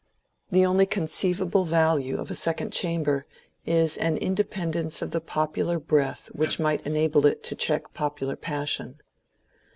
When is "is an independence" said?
3.67-5.03